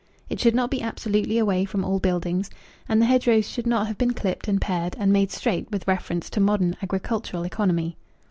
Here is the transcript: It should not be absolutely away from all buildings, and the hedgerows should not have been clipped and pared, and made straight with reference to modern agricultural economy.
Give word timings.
It 0.31 0.39
should 0.39 0.55
not 0.55 0.71
be 0.71 0.81
absolutely 0.81 1.37
away 1.37 1.63
from 1.63 1.85
all 1.85 1.99
buildings, 1.99 2.49
and 2.89 2.99
the 2.99 3.05
hedgerows 3.05 3.47
should 3.47 3.67
not 3.67 3.85
have 3.85 3.99
been 3.99 4.13
clipped 4.15 4.47
and 4.47 4.59
pared, 4.59 4.95
and 4.97 5.13
made 5.13 5.29
straight 5.29 5.69
with 5.69 5.87
reference 5.87 6.27
to 6.31 6.39
modern 6.39 6.75
agricultural 6.81 7.43
economy. 7.43 7.97